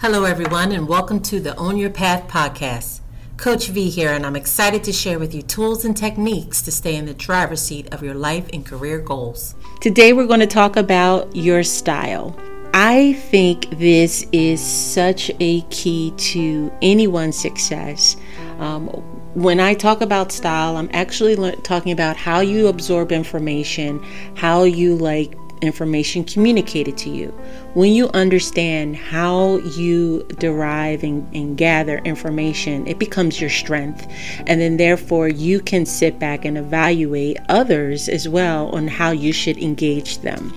[0.00, 3.00] Hello, everyone, and welcome to the Own Your Path podcast.
[3.36, 6.96] Coach V here, and I'm excited to share with you tools and techniques to stay
[6.96, 9.54] in the driver's seat of your life and career goals.
[9.82, 12.34] Today, we're going to talk about your style.
[12.72, 18.16] I think this is such a key to anyone's success.
[18.58, 18.86] Um,
[19.34, 24.02] when I talk about style, I'm actually le- talking about how you absorb information,
[24.34, 27.28] how you like information communicated to you.
[27.74, 34.06] When you understand how you derive and, and, gather information, it becomes your strength.
[34.46, 39.32] And then, therefore, you can sit back and evaluate others as well on how you
[39.32, 40.52] should engage them.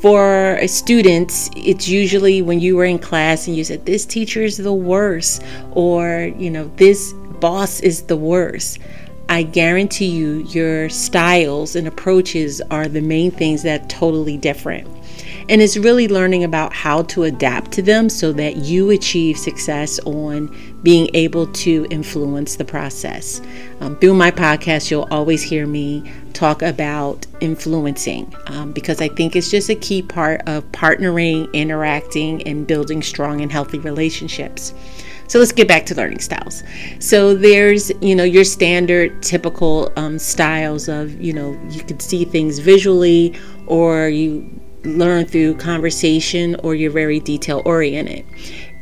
[0.00, 4.56] For students, it's usually when you were in class and you said, This teacher is
[4.56, 5.42] the worst,
[5.72, 8.78] or, you know, this boss is the worst.
[9.28, 14.88] I guarantee you, your styles and approaches are the main things that are totally different.
[15.48, 19.98] And it's really learning about how to adapt to them so that you achieve success
[20.00, 23.40] on being able to influence the process.
[23.80, 29.36] Um, through my podcast, you'll always hear me talk about influencing um, because I think
[29.36, 34.74] it's just a key part of partnering, interacting, and building strong and healthy relationships.
[35.28, 36.62] So let's get back to learning styles.
[36.98, 42.24] So there's, you know, your standard typical um, styles of, you know, you can see
[42.24, 44.48] things visually or you
[44.84, 48.24] learn through conversation or you're very detail oriented.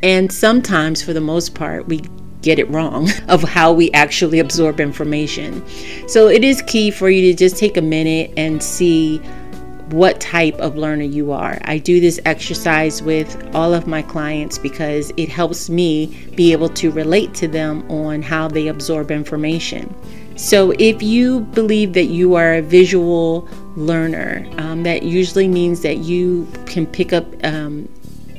[0.03, 2.01] And sometimes, for the most part, we
[2.41, 5.63] get it wrong of how we actually absorb information.
[6.07, 9.19] So it is key for you to just take a minute and see
[9.89, 11.59] what type of learner you are.
[11.65, 16.69] I do this exercise with all of my clients because it helps me be able
[16.69, 19.93] to relate to them on how they absorb information.
[20.37, 25.99] So, if you believe that you are a visual learner, um, that usually means that
[25.99, 27.87] you can pick up um,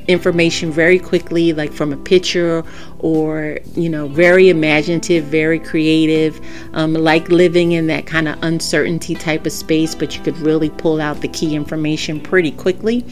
[0.07, 2.63] information very quickly, like from a picture
[2.99, 6.39] or, you know, very imaginative, very creative,
[6.73, 10.69] um, like living in that kind of uncertainty type of space, but you could really
[10.69, 13.05] pull out the key information pretty quickly.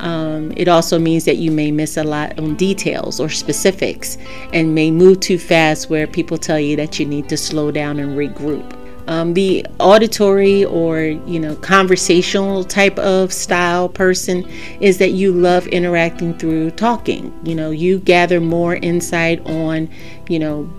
[0.00, 4.18] Um, it also means that you may miss a lot on details or specifics
[4.52, 8.00] and may move too fast where people tell you that you need to slow down
[8.00, 8.81] and regroup.
[9.08, 14.48] Um, the auditory or you know conversational type of style person
[14.80, 17.32] is that you love interacting through talking.
[17.44, 19.90] You know you gather more insight on
[20.28, 20.70] you know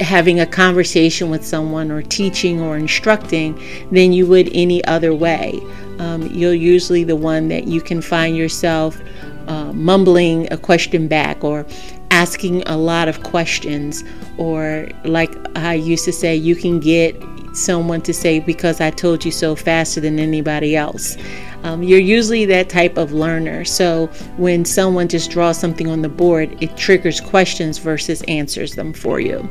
[0.00, 3.60] having a conversation with someone or teaching or instructing
[3.90, 5.60] than you would any other way.
[5.98, 9.00] Um, you're usually the one that you can find yourself
[9.46, 11.66] uh, mumbling a question back or
[12.10, 14.04] asking a lot of questions
[14.38, 17.20] or like i used to say you can get
[17.56, 21.16] someone to say, because I told you so faster than anybody else.
[21.62, 23.64] Um, you're usually that type of learner.
[23.64, 28.92] So when someone just draws something on the board, it triggers questions versus answers them
[28.92, 29.48] for you.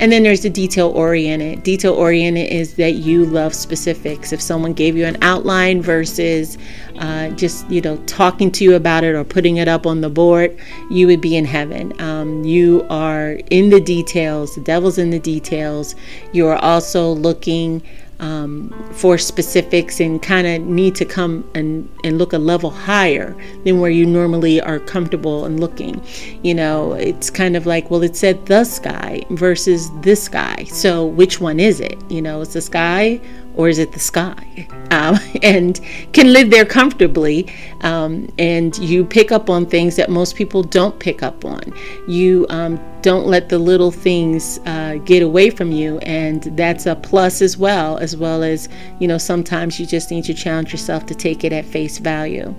[0.00, 1.62] And then there's the detail oriented.
[1.62, 4.32] Detail oriented is that you love specifics.
[4.32, 6.56] If someone gave you an outline versus
[6.98, 10.08] uh, just you know talking to you about it or putting it up on the
[10.08, 10.56] board,
[10.90, 11.92] you would be in heaven.
[12.00, 14.54] Um, you are in the details.
[14.54, 15.94] The devil's in the details.
[16.32, 17.82] You are also looking
[18.20, 23.34] um, for specifics and kind of need to come and, and look a level higher
[23.64, 26.00] than where you normally are comfortable and looking.
[26.42, 30.64] You know, it's kind of like, well, it said the sky versus this guy.
[30.64, 31.98] So which one is it?
[32.10, 33.20] You know, it's the sky
[33.54, 34.68] or is it the sky?
[34.90, 35.80] Um, and
[36.12, 37.52] can live there comfortably.
[37.82, 41.72] Um, and you pick up on things that most people don't pick up on.
[42.08, 46.94] You um, don't let the little things uh, get away from you, and that's a
[46.94, 47.98] plus as well.
[47.98, 48.68] As well as
[48.98, 52.54] you know, sometimes you just need to challenge yourself to take it at face value.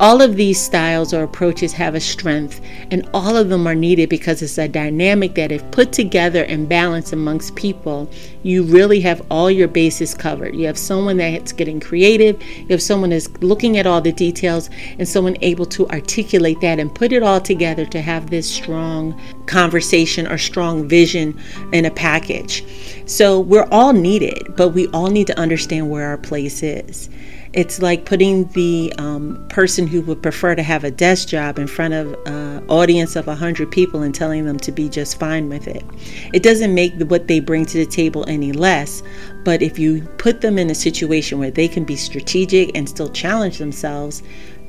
[0.00, 2.60] All of these styles or approaches have a strength,
[2.90, 6.68] and all of them are needed because it's a dynamic that, if put together and
[6.68, 8.10] balanced amongst people,
[8.42, 10.56] you really have all your bases covered.
[10.56, 14.68] You have someone that's getting creative, you have someone that's looking at all the details,
[14.98, 19.18] and someone able to articulate that and put it all together to have this strong
[19.46, 21.40] conversation or strong vision
[21.72, 22.64] in a package.
[23.06, 27.08] So we're all needed, but we all need to understand where our place is.
[27.52, 31.66] It's like putting the um, person who would prefer to have a desk job in
[31.66, 35.66] front of an audience of 100 people and telling them to be just fine with
[35.66, 35.84] it.
[36.32, 39.02] It doesn't make what they bring to the table any less,
[39.44, 43.10] but if you put them in a situation where they can be strategic and still
[43.10, 44.22] challenge themselves,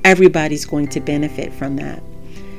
[0.04, 2.02] everybody's going to benefit from that.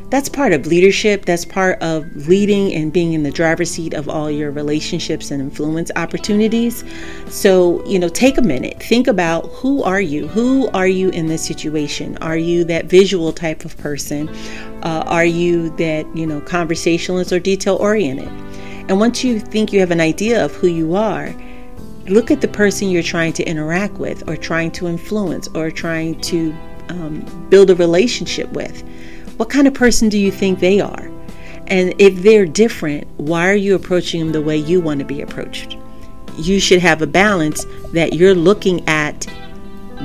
[0.08, 1.24] That's part of leadership.
[1.24, 5.42] That's part of leading and being in the driver's seat of all your relationships and
[5.42, 6.84] influence opportunities.
[7.28, 8.80] So, you know, take a minute.
[8.82, 10.28] Think about who are you?
[10.28, 12.16] Who are you in this situation?
[12.18, 14.28] Are you that visual type of person?
[14.82, 18.28] Uh, are you that, you know, conversationalist or detail oriented?
[18.88, 21.34] And once you think you have an idea of who you are,
[22.06, 26.20] look at the person you're trying to interact with or trying to influence or trying
[26.20, 26.54] to
[26.90, 28.84] um, build a relationship with
[29.36, 31.10] what kind of person do you think they are?
[31.68, 35.20] And if they're different, why are you approaching them the way you want to be
[35.20, 35.76] approached?
[36.38, 39.24] You should have a balance that you're looking at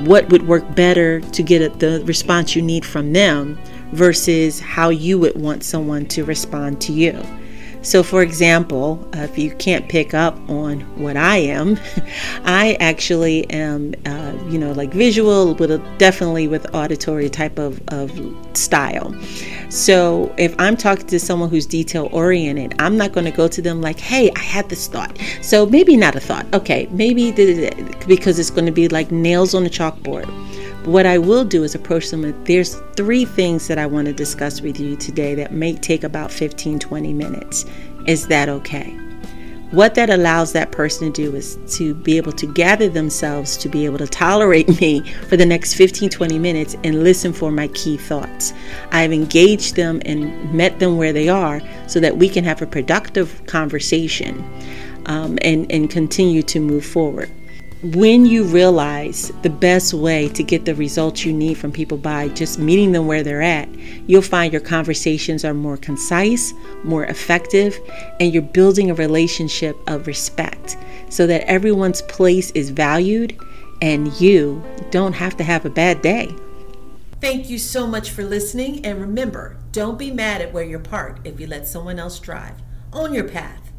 [0.04, 3.58] what would work better to get the response you need from them
[3.92, 7.22] versus how you would want someone to respond to you.
[7.82, 11.78] So, for example, uh, if you can't pick up on what I am,
[12.44, 18.12] I actually am, uh, you know, like visual, but definitely with auditory type of, of
[18.56, 19.14] style.
[19.68, 23.60] So, if I'm talking to someone who's detail oriented, I'm not going to go to
[23.60, 25.18] them like, hey, I had this thought.
[25.40, 26.46] So, maybe not a thought.
[26.54, 27.32] Okay, maybe
[28.06, 30.28] because it's going to be like nails on a chalkboard.
[30.84, 34.12] What I will do is approach them with there's three things that I want to
[34.12, 37.64] discuss with you today that may take about 15 20 minutes.
[38.08, 38.90] Is that okay?
[39.70, 43.68] What that allows that person to do is to be able to gather themselves to
[43.68, 47.68] be able to tolerate me for the next 15 20 minutes and listen for my
[47.68, 48.52] key thoughts.
[48.90, 52.66] I've engaged them and met them where they are so that we can have a
[52.66, 54.44] productive conversation
[55.06, 57.30] um, and, and continue to move forward
[57.82, 62.28] when you realize the best way to get the results you need from people by
[62.28, 63.68] just meeting them where they're at,
[64.06, 67.76] you'll find your conversations are more concise, more effective,
[68.20, 70.76] and you're building a relationship of respect
[71.08, 73.36] so that everyone's place is valued
[73.80, 74.62] and you
[74.92, 76.32] don't have to have a bad day.
[77.20, 78.86] Thank you so much for listening.
[78.86, 82.54] And remember, don't be mad at where you're parked if you let someone else drive.
[82.92, 83.72] Own your path.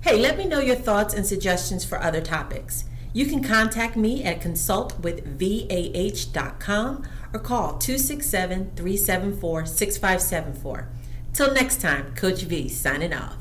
[0.00, 2.84] Hey, let me know your thoughts and suggestions for other topics.
[3.12, 7.04] You can contact me at consultwithvah.com
[7.34, 10.88] or call 267 374 6574.
[11.32, 13.36] Till next time, Coach V signing off.